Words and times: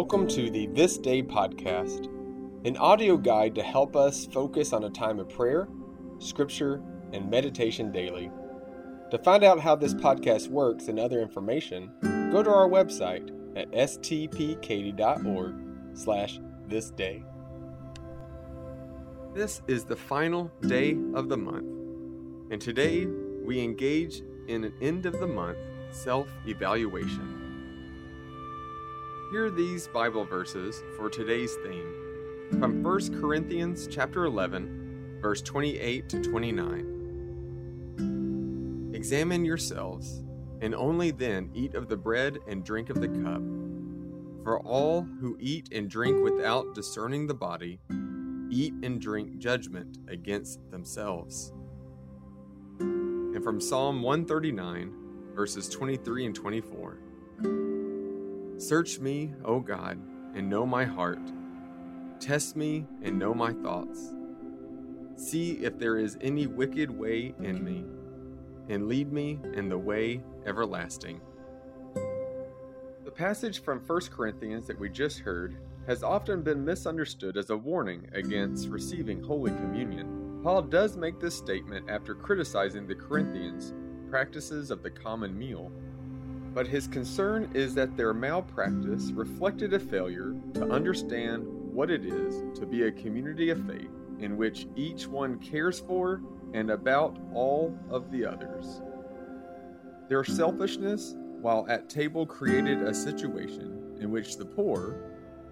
Welcome 0.00 0.28
to 0.28 0.48
the 0.48 0.66
This 0.68 0.96
Day 0.96 1.22
podcast, 1.22 2.06
an 2.64 2.78
audio 2.78 3.18
guide 3.18 3.54
to 3.56 3.62
help 3.62 3.94
us 3.94 4.24
focus 4.24 4.72
on 4.72 4.84
a 4.84 4.90
time 4.90 5.18
of 5.18 5.28
prayer, 5.28 5.68
scripture, 6.18 6.80
and 7.12 7.30
meditation 7.30 7.92
daily. 7.92 8.30
To 9.10 9.18
find 9.18 9.44
out 9.44 9.60
how 9.60 9.76
this 9.76 9.92
podcast 9.92 10.48
works 10.48 10.88
and 10.88 10.98
other 10.98 11.20
information, 11.20 11.92
go 12.32 12.42
to 12.42 12.48
our 12.48 12.66
website 12.66 13.28
at 13.54 13.70
stpkaty.org 13.72 15.54
slash 15.92 16.40
this 16.66 16.90
day. 16.92 17.22
This 19.34 19.60
is 19.68 19.84
the 19.84 19.96
final 19.96 20.50
day 20.62 20.96
of 21.12 21.28
the 21.28 21.36
month, 21.36 21.68
and 22.50 22.58
today 22.58 23.04
we 23.44 23.62
engage 23.62 24.22
in 24.48 24.64
an 24.64 24.72
end 24.80 25.04
of 25.04 25.20
the 25.20 25.26
month 25.26 25.58
self-evaluation. 25.90 27.36
Here 27.36 27.39
are 29.38 29.50
these 29.50 29.88
Bible 29.88 30.24
verses 30.24 30.82
for 30.96 31.08
today's 31.08 31.54
theme 31.62 31.94
from 32.58 32.82
1 32.82 33.20
Corinthians 33.20 33.86
chapter 33.86 34.24
11, 34.24 35.18
verse 35.22 35.40
28 35.40 36.08
to 36.08 36.20
29. 36.20 38.90
Examine 38.92 39.44
yourselves, 39.44 40.24
and 40.60 40.74
only 40.74 41.12
then 41.12 41.48
eat 41.54 41.76
of 41.76 41.88
the 41.88 41.96
bread 41.96 42.38
and 42.48 42.64
drink 42.64 42.90
of 42.90 43.00
the 43.00 43.06
cup. 43.06 43.40
For 44.42 44.58
all 44.60 45.02
who 45.02 45.36
eat 45.38 45.68
and 45.72 45.88
drink 45.88 46.24
without 46.24 46.74
discerning 46.74 47.28
the 47.28 47.34
body 47.34 47.78
eat 48.50 48.74
and 48.82 49.00
drink 49.00 49.38
judgment 49.38 49.98
against 50.08 50.68
themselves. 50.72 51.52
And 52.80 53.44
from 53.44 53.60
Psalm 53.60 54.02
139, 54.02 54.92
verses 55.36 55.68
23 55.68 56.26
and 56.26 56.34
24. 56.34 56.79
Search 58.60 59.00
me, 59.00 59.32
O 59.42 59.58
God, 59.58 59.98
and 60.34 60.50
know 60.50 60.66
my 60.66 60.84
heart. 60.84 61.32
Test 62.20 62.56
me 62.56 62.84
and 63.00 63.18
know 63.18 63.32
my 63.32 63.54
thoughts. 63.54 64.12
See 65.16 65.52
if 65.52 65.78
there 65.78 65.96
is 65.96 66.18
any 66.20 66.46
wicked 66.46 66.90
way 66.90 67.34
in 67.40 67.64
me, 67.64 67.86
and 68.68 68.86
lead 68.86 69.14
me 69.14 69.40
in 69.54 69.70
the 69.70 69.78
way 69.78 70.20
everlasting. 70.44 71.22
The 73.06 73.10
passage 73.10 73.62
from 73.62 73.80
1 73.80 74.00
Corinthians 74.10 74.66
that 74.66 74.78
we 74.78 74.90
just 74.90 75.20
heard 75.20 75.56
has 75.86 76.02
often 76.02 76.42
been 76.42 76.62
misunderstood 76.62 77.38
as 77.38 77.48
a 77.48 77.56
warning 77.56 78.10
against 78.12 78.68
receiving 78.68 79.22
Holy 79.22 79.52
Communion. 79.52 80.42
Paul 80.44 80.60
does 80.60 80.98
make 80.98 81.18
this 81.18 81.34
statement 81.34 81.88
after 81.88 82.14
criticizing 82.14 82.86
the 82.86 82.94
Corinthians' 82.94 83.72
practices 84.10 84.70
of 84.70 84.82
the 84.82 84.90
common 84.90 85.38
meal 85.38 85.72
but 86.52 86.66
his 86.66 86.88
concern 86.88 87.48
is 87.54 87.74
that 87.74 87.96
their 87.96 88.12
malpractice 88.12 89.12
reflected 89.12 89.72
a 89.72 89.78
failure 89.78 90.34
to 90.54 90.68
understand 90.70 91.44
what 91.46 91.90
it 91.90 92.04
is 92.04 92.58
to 92.58 92.66
be 92.66 92.84
a 92.84 92.92
community 92.92 93.50
of 93.50 93.64
faith 93.66 93.90
in 94.18 94.36
which 94.36 94.66
each 94.74 95.06
one 95.06 95.38
cares 95.38 95.80
for 95.80 96.20
and 96.52 96.70
about 96.70 97.16
all 97.32 97.78
of 97.88 98.10
the 98.10 98.26
others. 98.26 98.82
Their 100.08 100.24
selfishness, 100.24 101.14
while 101.40 101.66
at 101.68 101.88
table, 101.88 102.26
created 102.26 102.82
a 102.82 102.92
situation 102.92 103.96
in 104.00 104.10
which 104.10 104.36
the 104.36 104.44
poor, 104.44 104.96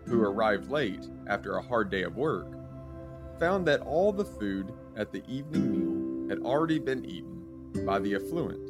who 0.04 0.22
arrived 0.22 0.70
late 0.70 1.08
after 1.28 1.56
a 1.56 1.62
hard 1.62 1.90
day 1.90 2.02
of 2.02 2.16
work, 2.16 2.48
found 3.38 3.64
that 3.66 3.80
all 3.82 4.12
the 4.12 4.24
food 4.24 4.72
at 4.96 5.12
the 5.12 5.22
evening 5.28 5.70
meal 5.70 6.28
had 6.28 6.44
already 6.44 6.80
been 6.80 7.04
eaten 7.04 7.44
by 7.86 8.00
the 8.00 8.16
affluent 8.16 8.67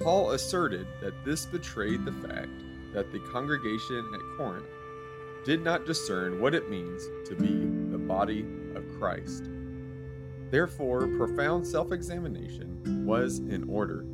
Paul 0.00 0.32
asserted 0.32 0.86
that 1.00 1.24
this 1.24 1.46
betrayed 1.46 2.04
the 2.04 2.12
fact 2.12 2.50
that 2.92 3.12
the 3.12 3.20
congregation 3.20 4.08
at 4.14 4.36
Corinth 4.36 4.66
did 5.44 5.62
not 5.62 5.86
discern 5.86 6.40
what 6.40 6.54
it 6.54 6.70
means 6.70 7.08
to 7.26 7.34
be 7.34 7.66
the 7.90 7.98
body 7.98 8.46
of 8.74 8.84
Christ. 8.98 9.50
Therefore, 10.50 11.08
profound 11.18 11.66
self 11.66 11.92
examination 11.92 13.04
was 13.04 13.38
in 13.38 13.68
order. 13.68 14.06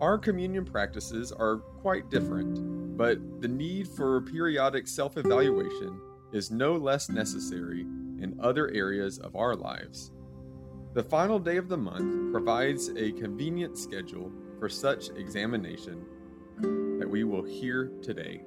Our 0.00 0.18
communion 0.18 0.64
practices 0.64 1.32
are 1.32 1.56
quite 1.56 2.10
different, 2.10 2.96
but 2.96 3.18
the 3.40 3.48
need 3.48 3.88
for 3.88 4.20
periodic 4.20 4.86
self 4.88 5.16
evaluation 5.16 6.00
is 6.32 6.50
no 6.50 6.76
less 6.76 7.08
necessary 7.08 7.80
in 7.80 8.38
other 8.40 8.70
areas 8.70 9.18
of 9.18 9.36
our 9.36 9.54
lives. 9.56 10.12
The 10.96 11.02
final 11.02 11.38
day 11.38 11.58
of 11.58 11.68
the 11.68 11.76
month 11.76 12.32
provides 12.32 12.88
a 12.88 13.12
convenient 13.12 13.76
schedule 13.76 14.32
for 14.58 14.70
such 14.70 15.10
examination 15.10 16.06
that 16.98 17.06
we 17.06 17.22
will 17.22 17.42
hear 17.42 17.90
today. 18.00 18.40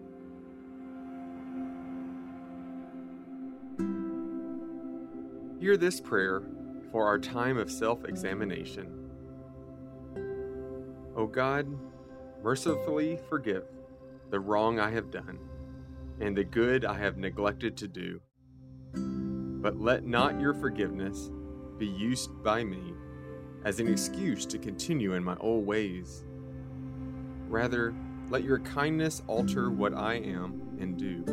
Hear 5.60 5.78
this 5.78 6.02
prayer 6.02 6.42
for 6.92 7.06
our 7.06 7.20
time 7.20 7.60
of 7.60 7.70
self 7.70 8.04
examination. 8.06 9.12
O 11.16 11.28
God, 11.28 11.68
mercifully 12.42 13.20
forgive 13.30 13.66
the 14.32 14.40
wrong 14.40 14.80
I 14.80 14.90
have 14.90 15.12
done 15.12 15.38
and 16.20 16.36
the 16.36 16.46
good 16.46 16.84
I 16.84 16.98
have 16.98 17.16
neglected 17.16 17.78
to 17.78 17.88
do. 17.88 18.22
But 18.96 19.80
let 19.80 20.04
not 20.04 20.42
your 20.42 20.56
forgiveness 20.56 21.30
be 21.80 21.88
used 21.88 22.44
by 22.44 22.64
me 22.64 22.94
as 23.64 23.80
an 23.80 23.88
excuse 23.88 24.46
to 24.46 24.58
continue 24.58 25.14
in 25.14 25.24
my 25.24 25.36
old 25.40 25.66
ways. 25.66 26.26
Rather, 27.48 27.96
let 28.30 28.44
your 28.44 28.60
kindness 28.60 29.24
alter 29.28 29.72
what 29.72 29.94
I 29.94 30.16
am 30.16 30.78
and 30.80 30.98
do. 30.98 31.24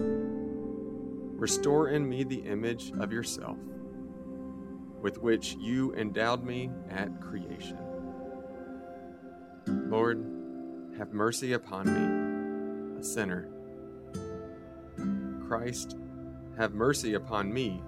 Restore 1.38 1.88
in 1.90 2.08
me 2.08 2.24
the 2.24 2.40
image 2.40 2.92
of 2.98 3.12
yourself 3.12 3.58
with 5.02 5.18
which 5.18 5.54
you 5.60 5.94
endowed 5.94 6.42
me 6.42 6.70
at 6.90 7.20
creation. 7.20 7.78
Lord, 9.66 10.24
have 10.98 11.12
mercy 11.12 11.52
upon 11.52 12.94
me, 12.94 13.00
a 13.00 13.04
sinner. 13.04 13.48
Christ, 15.46 15.96
have 16.56 16.74
mercy 16.74 17.14
upon 17.14 17.52
me, 17.52 17.82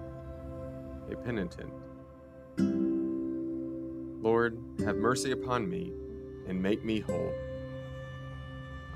a 1.11 1.15
penitent. 1.15 1.73
Lord, 4.21 4.57
have 4.83 4.97
mercy 4.97 5.31
upon 5.31 5.69
me 5.69 5.93
and 6.47 6.61
make 6.61 6.83
me 6.83 6.99
whole. 6.99 7.33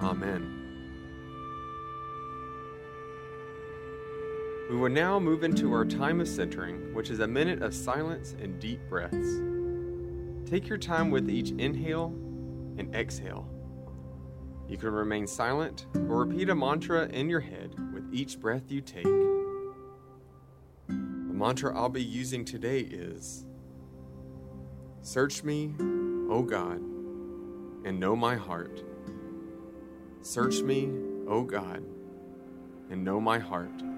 Amen. 0.02 0.60
We 4.70 4.76
will 4.78 4.90
now 4.90 5.20
move 5.20 5.44
into 5.44 5.72
our 5.72 5.86
time 5.86 6.20
of 6.20 6.28
centering, 6.28 6.94
which 6.94 7.10
is 7.10 7.20
a 7.20 7.28
minute 7.28 7.62
of 7.62 7.74
silence 7.74 8.36
and 8.42 8.60
deep 8.60 8.80
breaths. 8.90 9.42
Take 10.50 10.68
your 10.68 10.78
time 10.78 11.10
with 11.10 11.30
each 11.30 11.52
inhale 11.52 12.08
and 12.78 12.94
exhale. 12.94 13.48
You 14.68 14.78
can 14.78 14.90
remain 14.90 15.28
silent 15.28 15.86
or 15.96 16.26
repeat 16.26 16.50
a 16.50 16.56
mantra 16.56 17.08
in 17.08 17.30
your 17.30 17.42
head 17.42 17.76
with 17.94 18.12
each 18.12 18.40
breath 18.40 18.72
you 18.72 18.82
take. 18.82 19.04
The 20.88 20.94
mantra 21.34 21.78
I'll 21.78 21.90
be 21.90 22.04
using 22.04 22.44
today 22.44 22.80
is 22.80 23.46
Search 25.06 25.44
me, 25.44 25.76
O 26.30 26.42
God, 26.44 26.78
and 27.84 28.00
know 28.00 28.16
my 28.16 28.38
heart. 28.38 28.82
Search 30.22 30.62
me, 30.62 30.90
O 31.28 31.44
God, 31.44 31.84
and 32.90 33.04
know 33.04 33.20
my 33.20 33.38
heart. 33.38 33.93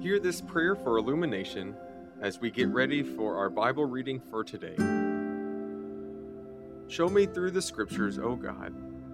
Hear 0.00 0.18
this 0.18 0.40
prayer 0.40 0.74
for 0.74 0.96
illumination 0.96 1.76
as 2.22 2.40
we 2.40 2.50
get 2.50 2.68
ready 2.68 3.02
for 3.02 3.36
our 3.36 3.50
Bible 3.50 3.84
reading 3.84 4.18
for 4.18 4.42
today. 4.42 4.74
Show 6.88 7.10
me 7.10 7.26
through 7.26 7.50
the 7.50 7.60
scriptures, 7.60 8.18
O 8.18 8.34
God, 8.34 8.72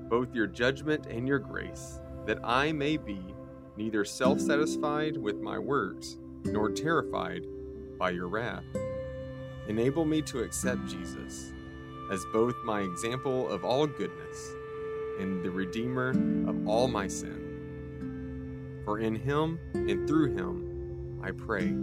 both 0.09 0.33
your 0.33 0.47
judgment 0.47 1.07
and 1.07 1.27
your 1.27 1.41
grace, 1.41 1.99
that 2.25 2.39
I 2.45 2.71
may 2.71 2.99
be 2.99 3.21
neither 3.77 4.05
self 4.05 4.39
satisfied 4.39 5.17
with 5.17 5.41
my 5.41 5.59
works 5.59 6.19
nor 6.45 6.71
terrified 6.71 7.49
by 7.99 8.11
your 8.11 8.29
wrath. 8.29 8.63
Enable 9.67 10.05
me 10.05 10.23
to 10.23 10.45
accept 10.45 10.87
Jesus 10.87 11.53
as 12.13 12.25
both 12.33 12.55
my 12.65 12.83
example 12.83 13.51
of 13.51 13.65
all 13.65 13.89
goodness 13.89 14.53
and 15.19 15.43
the 15.43 15.51
Redeemer 15.51 16.11
of 16.49 16.69
all 16.69 16.87
my 16.87 17.09
sin. 17.09 17.43
For 18.85 19.01
in 19.01 19.17
him 19.17 19.59
and 19.75 20.07
through 20.07 20.37
him 20.37 20.66
I 21.27 21.33
pray. 21.33 21.75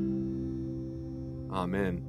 Amen. 1.51 2.07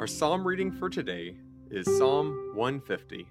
Our 0.00 0.08
psalm 0.08 0.44
reading 0.44 0.72
for 0.72 0.90
today 0.90 1.36
is 1.70 1.86
Psalm 1.96 2.50
150. 2.54 3.28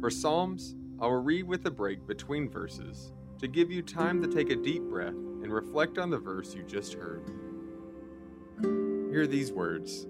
For 0.00 0.10
Psalms, 0.10 0.76
I 1.00 1.06
will 1.06 1.22
read 1.22 1.44
with 1.44 1.64
a 1.64 1.70
break 1.70 2.06
between 2.06 2.50
verses 2.50 3.10
to 3.38 3.48
give 3.48 3.70
you 3.70 3.80
time 3.80 4.20
to 4.20 4.28
take 4.28 4.50
a 4.50 4.56
deep 4.56 4.82
breath 4.82 5.14
and 5.14 5.50
reflect 5.50 5.96
on 5.96 6.10
the 6.10 6.18
verse 6.18 6.54
you 6.54 6.62
just 6.62 6.92
heard. 6.92 7.22
Hear 8.60 9.26
these 9.26 9.50
words 9.50 10.06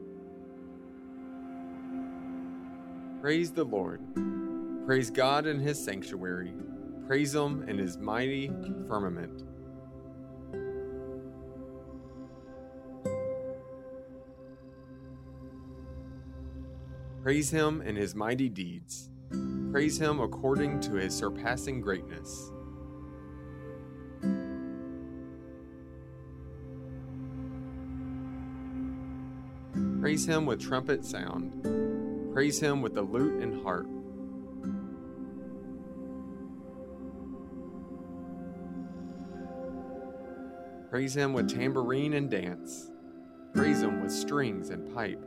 Praise 3.20 3.52
the 3.52 3.62
Lord. 3.62 4.00
Praise 4.84 5.10
God 5.10 5.46
in 5.46 5.60
his 5.60 5.82
sanctuary. 5.82 6.52
Praise 7.06 7.34
him 7.34 7.68
in 7.68 7.76
his 7.76 7.98
mighty 7.98 8.50
firmament. 8.88 9.42
Praise 17.22 17.50
him 17.50 17.82
in 17.82 17.96
his 17.96 18.14
mighty 18.14 18.48
deeds. 18.48 19.10
Praise 19.70 19.98
him 19.98 20.20
according 20.20 20.80
to 20.80 20.92
his 20.94 21.14
surpassing 21.14 21.80
greatness. 21.80 22.50
Praise 30.00 30.26
him 30.26 30.44
with 30.44 30.60
trumpet 30.60 31.04
sound. 31.04 32.32
Praise 32.32 32.60
him 32.60 32.82
with 32.82 32.94
the 32.94 33.02
lute 33.02 33.42
and 33.42 33.62
harp. 33.62 33.88
Praise 40.94 41.16
him 41.16 41.32
with 41.32 41.52
tambourine 41.52 42.12
and 42.12 42.30
dance. 42.30 42.92
Praise 43.52 43.82
him 43.82 44.00
with 44.00 44.12
strings 44.12 44.70
and 44.70 44.94
pipe. 44.94 45.20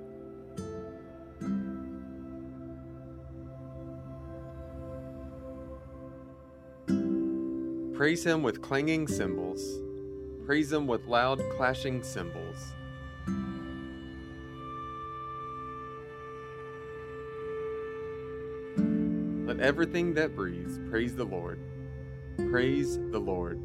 Praise 7.97 8.25
him 8.25 8.43
with 8.43 8.61
clanging 8.61 9.09
cymbals. 9.09 9.61
Praise 10.45 10.71
him 10.71 10.87
with 10.87 11.05
loud 11.05 11.41
clashing 11.57 12.01
cymbals. 12.01 12.71
Let 19.45 19.59
everything 19.59 20.13
that 20.13 20.33
breathes 20.33 20.79
praise 20.89 21.13
the 21.13 21.25
Lord. 21.25 21.59
Praise 22.49 22.97
the 23.11 23.19
Lord. 23.19 23.61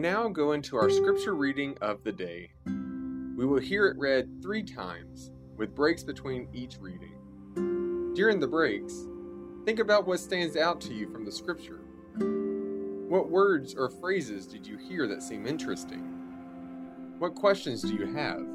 Now 0.00 0.28
go 0.28 0.52
into 0.52 0.76
our 0.76 0.88
scripture 0.88 1.34
reading 1.34 1.76
of 1.80 2.04
the 2.04 2.12
day. 2.12 2.50
We 3.36 3.44
will 3.46 3.60
hear 3.60 3.86
it 3.86 3.98
read 3.98 4.42
three 4.42 4.62
times, 4.62 5.32
with 5.56 5.74
breaks 5.74 6.04
between 6.04 6.48
each 6.52 6.78
reading. 6.78 8.12
During 8.14 8.38
the 8.38 8.46
breaks, 8.46 9.06
think 9.64 9.80
about 9.80 10.06
what 10.06 10.20
stands 10.20 10.56
out 10.56 10.80
to 10.82 10.94
you 10.94 11.08
from 11.08 11.24
the 11.24 11.32
scripture. 11.32 11.80
What 13.08 13.30
words 13.30 13.74
or 13.74 13.88
phrases 13.88 14.46
did 14.46 14.66
you 14.66 14.76
hear 14.76 15.08
that 15.08 15.22
seem 15.22 15.46
interesting? 15.46 16.02
What 17.18 17.34
questions 17.34 17.82
do 17.82 17.94
you 17.94 18.06
have? 18.14 18.46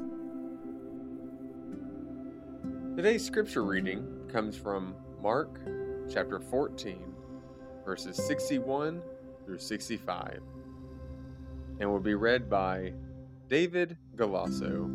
Today's 2.96 3.24
scripture 3.24 3.64
reading 3.64 4.06
comes 4.32 4.56
from 4.56 4.94
Mark 5.20 5.60
chapter 6.10 6.38
14, 6.38 7.12
verses 7.84 8.16
61 8.16 9.02
through 9.44 9.58
65, 9.58 10.40
and 11.84 11.92
will 11.92 12.00
be 12.00 12.14
read 12.14 12.48
by 12.48 12.94
David 13.50 13.98
Galasso. 14.16 14.88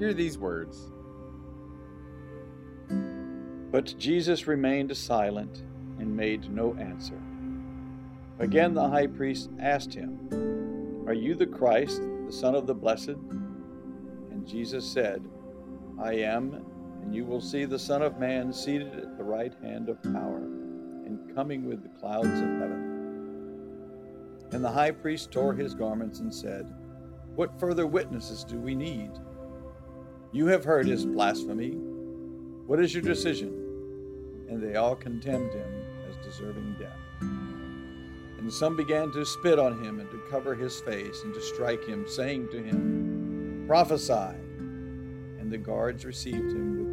Hear 0.00 0.12
these 0.12 0.36
words. 0.36 0.90
But 3.70 3.94
Jesus 3.98 4.48
remained 4.48 4.96
silent 4.96 5.62
and 6.00 6.16
made 6.16 6.50
no 6.50 6.74
answer. 6.74 7.22
Again 8.40 8.74
the 8.74 8.88
high 8.88 9.06
priest 9.06 9.48
asked 9.60 9.94
him, 9.94 11.04
are 11.06 11.14
you 11.14 11.36
the 11.36 11.46
Christ, 11.46 12.02
the 12.26 12.32
Son 12.32 12.56
of 12.56 12.66
the 12.66 12.74
Blessed? 12.74 13.10
And 13.10 14.44
Jesus 14.44 14.84
said, 14.84 15.22
I 16.02 16.14
am, 16.14 16.64
and 17.00 17.14
you 17.14 17.24
will 17.24 17.40
see 17.40 17.64
the 17.64 17.78
Son 17.78 18.02
of 18.02 18.18
Man 18.18 18.52
seated 18.52 18.92
at 18.92 19.16
the 19.16 19.22
right 19.22 19.54
hand 19.62 19.88
of 19.88 20.02
power 20.02 20.38
and 20.38 21.32
coming 21.32 21.64
with 21.68 21.84
the 21.84 22.00
clouds 22.00 22.26
of 22.26 22.58
heaven. 22.58 22.87
And 24.52 24.64
the 24.64 24.70
high 24.70 24.90
priest 24.90 25.30
tore 25.30 25.54
his 25.54 25.74
garments 25.74 26.20
and 26.20 26.34
said, 26.34 26.72
What 27.34 27.58
further 27.60 27.86
witnesses 27.86 28.44
do 28.44 28.58
we 28.58 28.74
need? 28.74 29.10
You 30.32 30.46
have 30.46 30.64
heard 30.64 30.86
his 30.86 31.04
blasphemy. 31.04 31.72
What 32.66 32.80
is 32.80 32.94
your 32.94 33.02
decision? 33.02 33.48
And 34.48 34.62
they 34.62 34.76
all 34.76 34.96
condemned 34.96 35.52
him 35.52 35.84
as 36.08 36.16
deserving 36.24 36.76
death. 36.78 36.98
And 37.20 38.52
some 38.52 38.76
began 38.76 39.10
to 39.12 39.26
spit 39.26 39.58
on 39.58 39.82
him 39.84 40.00
and 40.00 40.10
to 40.10 40.22
cover 40.30 40.54
his 40.54 40.80
face 40.80 41.22
and 41.24 41.34
to 41.34 41.40
strike 41.40 41.84
him, 41.84 42.06
saying 42.08 42.48
to 42.50 42.62
him, 42.62 43.64
Prophesy! 43.66 44.34
And 45.38 45.50
the 45.50 45.58
guards 45.58 46.04
received 46.04 46.52
him 46.52 46.87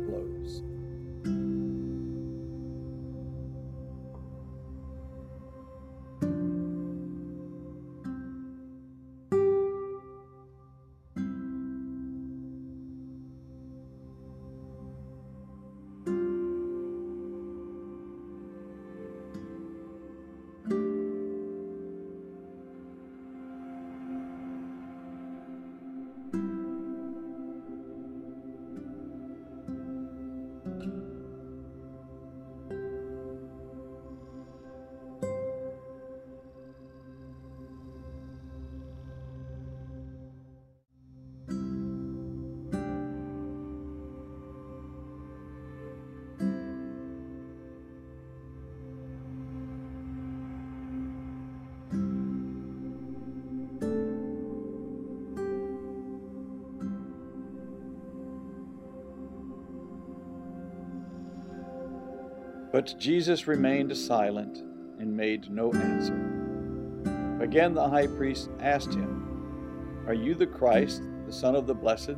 But 62.75 62.99
Jesus 62.99 63.47
remained 63.47 63.95
silent 63.95 64.57
and 64.99 65.15
made 65.15 65.49
no 65.49 65.71
answer. 65.71 67.39
Again 67.41 67.73
the 67.73 67.87
high 67.87 68.07
priest 68.07 68.49
asked 68.59 68.93
him, 68.93 70.03
Are 70.07 70.13
you 70.13 70.35
the 70.35 70.45
Christ, 70.45 71.01
the 71.25 71.31
Son 71.31 71.55
of 71.55 71.67
the 71.67 71.73
Blessed? 71.73 72.17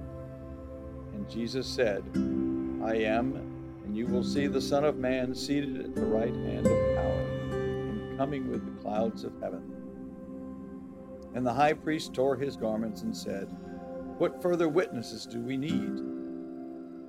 And 1.14 1.30
Jesus 1.30 1.68
said, 1.68 2.04
I 2.84 2.96
am, 2.96 3.36
and 3.86 3.96
you 3.96 4.08
will 4.08 4.24
see 4.24 4.48
the 4.48 4.60
Son 4.60 4.84
of 4.84 4.98
Man 4.98 5.36
seated 5.36 5.80
at 5.80 5.94
the 5.94 6.08
right 6.08 6.34
hand 6.34 6.66
of 6.66 6.96
power, 6.96 7.28
and 7.52 8.18
coming 8.18 8.50
with 8.50 8.66
the 8.66 8.82
clouds 8.82 9.24
of 9.26 9.40
heaven. 9.40 9.62
And 11.36 11.46
the 11.46 11.54
high 11.54 11.74
priest 11.74 12.16
tore 12.16 12.36
his 12.36 12.58
garments 12.58 13.04
and 13.04 13.16
said, 13.16 13.46
What 14.18 14.42
further 14.42 14.70
witnesses 14.70 15.28
do 15.28 15.40
we 15.40 15.56
need? 15.56 16.02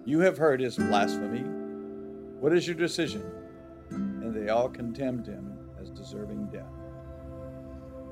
You 0.05 0.19
have 0.19 0.37
heard 0.37 0.61
his 0.61 0.77
blasphemy. 0.77 1.45
What 2.41 2.53
is 2.53 2.67
your 2.67 2.77
decision? 2.77 3.38
They 4.49 4.55
all 4.55 4.71
condemned 4.71 5.27
him 5.27 5.59
as 5.79 5.91
deserving 5.91 6.47
death. 6.47 6.73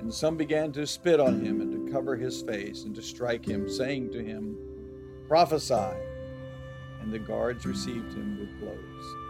And 0.00 0.12
some 0.12 0.36
began 0.36 0.70
to 0.72 0.86
spit 0.86 1.18
on 1.18 1.42
him 1.42 1.62
and 1.62 1.72
to 1.72 1.90
cover 1.90 2.14
his 2.14 2.42
face 2.42 2.84
and 2.84 2.94
to 2.94 3.00
strike 3.00 3.42
him, 3.42 3.70
saying 3.70 4.12
to 4.12 4.22
him, 4.22 4.54
Prophesy. 5.28 5.96
And 7.00 7.10
the 7.10 7.18
guards 7.18 7.64
received 7.64 8.12
him 8.12 8.38
with 8.38 8.60
blows. 8.60 9.25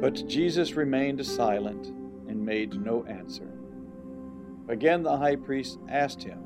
But 0.00 0.26
Jesus 0.26 0.72
remained 0.72 1.24
silent 1.26 1.88
and 2.26 2.42
made 2.44 2.80
no 2.80 3.04
answer. 3.04 3.50
Again 4.68 5.02
the 5.02 5.16
high 5.16 5.36
priest 5.36 5.78
asked 5.90 6.22
him, 6.22 6.42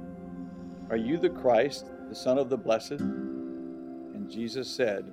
Are 0.90 0.96
you 0.96 1.18
the 1.18 1.30
Christ, 1.30 1.87
the 2.08 2.16
Son 2.16 2.37
of 2.37 2.50
the 2.50 2.56
Blessed? 2.56 2.92
And 2.92 4.28
Jesus 4.28 4.68
said, 4.68 5.12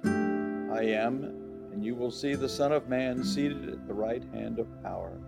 I 0.74 0.83
am, 0.86 1.24
and 1.71 1.86
you 1.86 1.93
will 1.93 2.10
see 2.10 2.33
the 2.33 2.50
Son 2.50 2.71
of 2.71 2.89
Man 2.89 3.24
seated 3.24 3.69
at 3.69 3.86
the 3.86 3.93
right 3.93 4.24
hand 4.33 4.57
of 4.57 4.81
power 4.81 5.19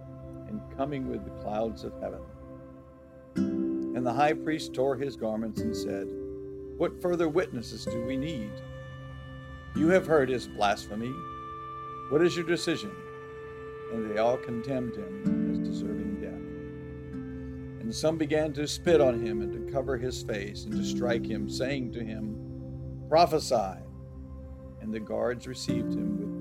and 0.47 0.59
coming 0.75 1.07
with 1.07 1.23
the 1.23 1.43
clouds 1.43 1.83
of 1.83 1.93
heaven. 2.01 2.21
And 3.35 4.03
the 4.03 4.13
high 4.13 4.33
priest 4.33 4.73
tore 4.73 4.95
his 4.95 5.15
garments 5.15 5.61
and 5.61 5.75
said, 5.75 6.07
What 6.77 6.99
further 6.99 7.29
witnesses 7.29 7.85
do 7.85 8.01
we 8.01 8.17
need? 8.17 8.51
You 9.75 9.89
have 9.89 10.07
heard 10.07 10.29
his 10.29 10.47
blasphemy. 10.47 11.13
What 12.09 12.23
is 12.23 12.35
your 12.35 12.45
decision? 12.45 12.91
And 13.91 14.09
they 14.09 14.17
all 14.17 14.37
condemned 14.37 14.95
him 14.95 15.51
as 15.51 15.59
deserving 15.59 16.21
death. 16.21 17.81
And 17.81 17.93
some 17.93 18.17
began 18.17 18.53
to 18.53 18.67
spit 18.67 19.01
on 19.01 19.25
him 19.25 19.41
and 19.41 19.51
to 19.53 19.71
cover 19.71 19.97
his 19.97 20.23
face 20.23 20.63
and 20.63 20.73
to 20.73 20.83
strike 20.83 21.25
him, 21.25 21.49
saying 21.49 21.91
to 21.93 22.03
him, 22.03 22.37
Prophesy. 23.09 23.79
And 24.81 24.93
the 24.93 24.99
guards 24.99 25.47
received 25.47 25.93
him 25.93 26.17
with 26.17 26.32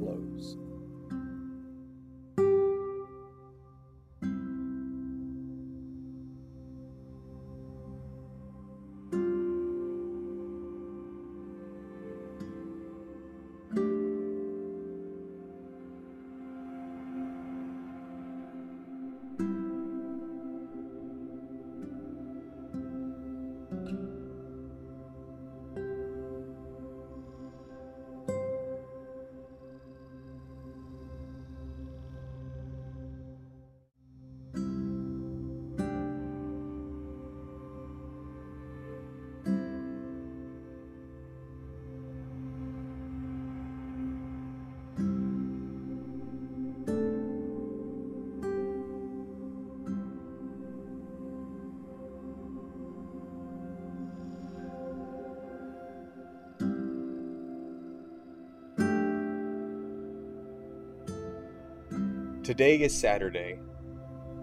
Today 62.42 62.80
is 62.80 62.92
Saturday. 62.92 63.60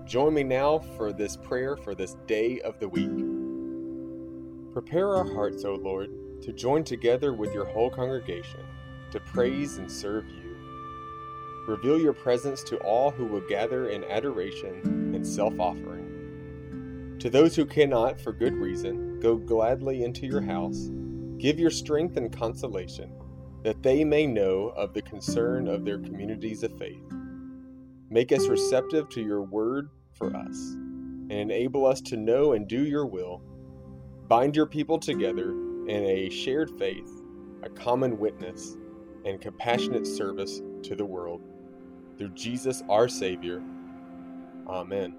Join 0.06 0.34
me 0.34 0.42
now 0.42 0.80
for 0.80 1.12
this 1.12 1.36
prayer 1.36 1.76
for 1.76 1.94
this 1.94 2.16
day 2.28 2.62
of 2.62 2.80
the 2.80 2.88
week. 2.88 3.12
Prepare 4.72 5.18
our 5.18 5.26
hearts, 5.34 5.66
O 5.66 5.76
Lord, 5.76 6.10
to 6.42 6.54
join 6.54 6.86
together 6.86 7.34
with 7.34 7.54
your 7.54 7.66
whole 7.66 7.90
congregation 7.90 8.62
to 9.12 9.20
praise 9.20 9.80
and 9.80 9.92
serve 9.92 10.24
you. 10.30 10.56
Reveal 11.68 12.00
your 12.00 12.14
presence 12.14 12.64
to 12.64 12.78
all 12.78 13.12
who 13.12 13.26
will 13.26 13.46
gather 13.50 13.90
in 13.90 14.06
adoration 14.06 15.14
and 15.14 15.28
self 15.28 15.60
offering. 15.60 17.18
To 17.20 17.30
those 17.30 17.54
who 17.54 17.66
cannot, 17.66 18.22
for 18.22 18.32
good 18.32 18.54
reason, 18.54 19.20
go 19.20 19.36
gladly 19.36 20.06
into 20.06 20.26
your 20.26 20.42
house, 20.42 20.90
give 21.38 21.60
your 21.60 21.70
strength 21.70 22.16
and 22.16 22.32
consolation, 22.32 23.12
that 23.64 23.84
they 23.84 24.06
may 24.06 24.26
know 24.26 24.70
of 24.78 24.94
the 24.94 25.02
concern 25.02 25.68
of 25.68 25.84
their 25.84 26.00
communities 26.00 26.64
of 26.64 26.78
faith. 26.78 27.04
Make 28.12 28.32
us 28.32 28.48
receptive 28.48 29.08
to 29.10 29.22
your 29.22 29.44
word 29.44 29.90
for 30.14 30.36
us, 30.36 30.58
and 30.72 31.32
enable 31.32 31.86
us 31.86 32.02
to 32.02 32.18
know 32.18 32.54
and 32.54 32.68
do 32.68 32.84
your 32.86 33.06
will. 33.06 33.42
Bind 34.28 34.56
your 34.56 34.66
people 34.66 34.98
together 34.98 35.52
in 35.52 36.06
a 36.06 36.30
shared 36.30 36.72
faith, 36.80 37.10
a 37.62 37.70
common 37.70 38.18
witness, 38.18 38.76
and 39.26 39.40
compassionate 39.40 40.08
service 40.08 40.62
to 40.84 40.96
the 40.96 41.06
world. 41.06 41.42
Through 42.18 42.30
Jesus 42.30 42.82
our 42.90 43.08
Savior. 43.08 43.62
Amen. 44.68 45.16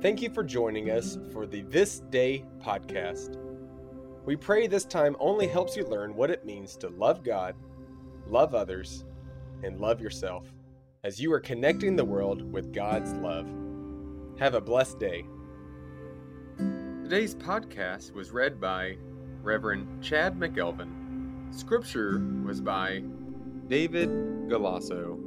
Thank 0.00 0.20
you 0.20 0.30
for 0.30 0.42
joining 0.42 0.90
us 0.90 1.16
for 1.32 1.46
the 1.46 1.62
This 1.62 2.00
Day 2.10 2.44
podcast. 2.60 3.36
We 4.24 4.34
pray 4.34 4.66
this 4.66 4.84
time 4.84 5.16
only 5.20 5.46
helps 5.46 5.76
you 5.76 5.84
learn 5.86 6.16
what 6.16 6.30
it 6.30 6.44
means 6.44 6.76
to 6.78 6.88
love 6.88 7.22
God, 7.22 7.54
love 8.26 8.54
others, 8.54 9.04
and 9.62 9.80
love 9.80 10.00
yourself 10.00 10.52
as 11.04 11.20
you 11.20 11.32
are 11.32 11.40
connecting 11.40 11.96
the 11.96 12.04
world 12.04 12.52
with 12.52 12.72
God's 12.72 13.12
love. 13.14 13.48
Have 14.38 14.54
a 14.54 14.60
blessed 14.60 14.98
day. 14.98 15.24
Today's 17.02 17.34
podcast 17.34 18.12
was 18.12 18.30
read 18.30 18.60
by 18.60 18.96
Reverend 19.42 20.02
Chad 20.02 20.38
McElveen. 20.38 21.54
Scripture 21.54 22.22
was 22.44 22.60
by 22.60 23.02
David 23.68 24.08
Galasso. 24.48 25.18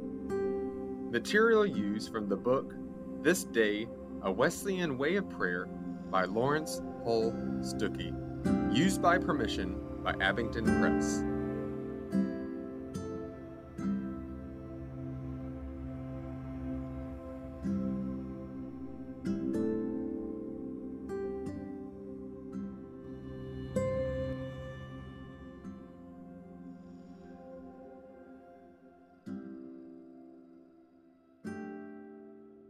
Material 1.10 1.64
used 1.64 2.10
from 2.10 2.28
the 2.28 2.36
book 2.36 2.74
This 3.22 3.44
Day, 3.44 3.86
A 4.22 4.32
Wesleyan 4.32 4.98
Way 4.98 5.16
of 5.16 5.28
Prayer 5.30 5.66
by 6.10 6.24
Laurence 6.24 6.80
Hull 7.04 7.32
Stookey. 7.60 8.12
Used 8.74 9.00
by 9.00 9.18
permission 9.18 9.80
by 10.02 10.14
Abingdon 10.20 10.64
Press. 10.80 11.22